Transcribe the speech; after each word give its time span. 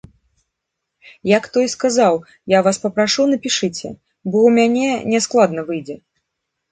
Як 1.37 1.43
той 1.57 1.67
казаў, 1.83 2.13
я 2.57 2.61
вас 2.67 2.79
папрашу, 2.85 3.21
напішыце, 3.33 3.91
бо 4.29 4.37
ў 4.47 4.49
мяне 4.57 4.89
няскладна 5.13 5.61
выйдзе. 5.69 5.95